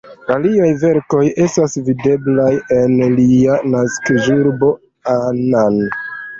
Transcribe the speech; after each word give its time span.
Aliaj 0.35 0.69
verkoj 0.83 1.21
estas 1.47 1.77
videblaj 1.91 2.49
en 2.79 2.97
lia 3.21 3.61
naskiĝurbo 3.77 4.73
Annan. 5.19 5.83